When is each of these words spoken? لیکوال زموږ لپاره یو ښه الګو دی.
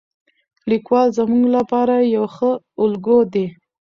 لیکوال 0.69 1.07
زموږ 1.17 1.43
لپاره 1.57 1.95
یو 2.15 2.25
ښه 2.35 2.51
الګو 2.83 3.19
دی. 3.33 3.45